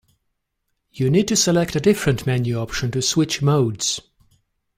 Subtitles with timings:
[0.91, 4.01] You need to select a different menu option to switch modes.